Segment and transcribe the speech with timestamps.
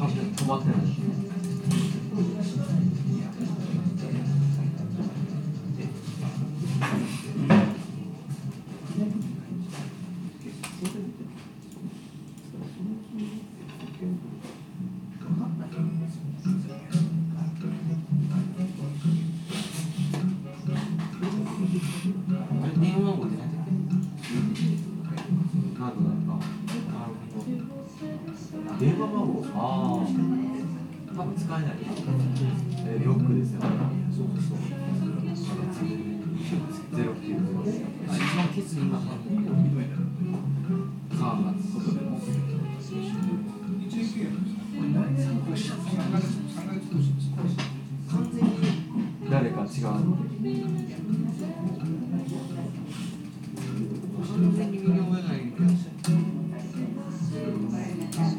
[0.00, 0.96] 歌詞が止まってないし。
[22.80, 23.49] 電話ね。
[28.80, 30.08] 電話番号ああ
[31.14, 31.72] 多分使えない、
[32.86, 33.66] え、ロックですよね。
[34.10, 34.58] そうそう
[36.96, 37.76] ゼロっていうのは一
[38.36, 39.04] 番決意がさ
[41.20, 42.18] あ外でも
[48.10, 48.50] 完全に
[49.30, 49.92] 誰か違う